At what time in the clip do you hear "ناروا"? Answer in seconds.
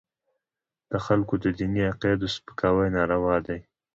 2.97-3.35